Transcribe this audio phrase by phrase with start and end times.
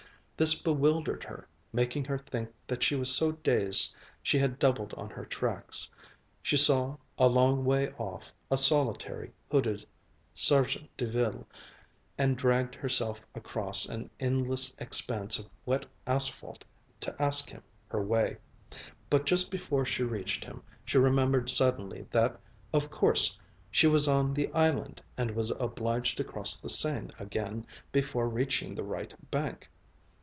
[0.43, 3.93] This bewildered her, making her think that she was so dazed
[4.23, 5.87] she had doubled on her tracks.
[6.41, 9.85] She saw, a long way off, a solitary hooded
[10.33, 11.45] sergent de ville,
[12.17, 16.65] and dragged herself across an endless expanse of wet asphalt
[17.01, 18.37] to ask him her way.
[19.11, 22.41] But just before she reached him, she remembered suddenly that
[22.73, 23.37] of course
[23.69, 28.73] she was on the island and was obliged to cross the Seine again before reaching
[28.73, 29.69] the right bank.